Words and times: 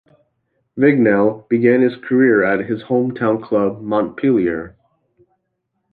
Vignal 0.77 1.45
began 1.47 1.81
his 1.83 1.95
career 1.95 2.43
at 2.43 2.65
his 2.67 2.81
home 2.81 3.13
town 3.13 3.39
club, 3.39 3.81
Montpellier. 3.81 4.75